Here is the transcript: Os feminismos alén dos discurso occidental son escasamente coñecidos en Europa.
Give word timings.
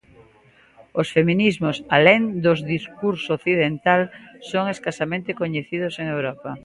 Os 1.01 1.07
feminismos 1.15 1.77
alén 1.97 2.21
dos 2.45 2.59
discurso 2.73 3.29
occidental 3.37 4.01
son 4.51 4.63
escasamente 4.75 5.35
coñecidos 5.41 5.93
en 6.01 6.05
Europa. 6.17 6.51